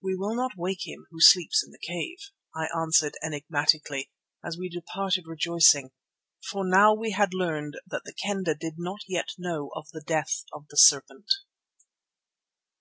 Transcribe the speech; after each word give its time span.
"We 0.00 0.12
shall 0.12 0.36
not 0.36 0.52
wake 0.56 0.86
him 0.86 1.08
who 1.10 1.18
sleeps 1.20 1.64
in 1.64 1.72
the 1.72 1.84
cave," 1.84 2.18
I 2.54 2.68
answered 2.80 3.14
enigmatically, 3.24 4.08
as 4.46 4.56
we 4.56 4.68
departed 4.68 5.24
rejoicing, 5.26 5.90
for 6.48 6.64
now 6.64 6.94
we 6.94 7.10
had 7.10 7.34
learned 7.34 7.80
that 7.84 8.02
the 8.04 8.14
Kendah 8.14 8.54
did 8.54 8.74
not 8.78 9.00
yet 9.08 9.30
know 9.38 9.72
of 9.74 9.88
the 9.90 10.04
death 10.06 10.44
of 10.52 10.68
the 10.70 10.76
serpent. 10.76 11.26